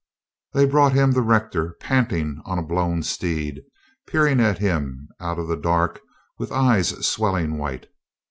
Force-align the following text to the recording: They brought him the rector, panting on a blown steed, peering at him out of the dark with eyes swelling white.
They 0.53 0.65
brought 0.65 0.93
him 0.93 1.11
the 1.11 1.21
rector, 1.21 1.77
panting 1.79 2.41
on 2.43 2.57
a 2.57 2.63
blown 2.63 3.03
steed, 3.03 3.61
peering 4.07 4.39
at 4.39 4.57
him 4.57 5.07
out 5.19 5.37
of 5.37 5.47
the 5.47 5.55
dark 5.55 5.99
with 6.39 6.51
eyes 6.51 7.05
swelling 7.07 7.59
white. 7.59 7.85